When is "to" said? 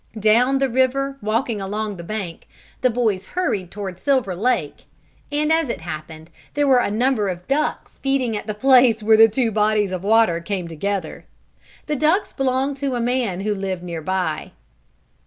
12.77-12.95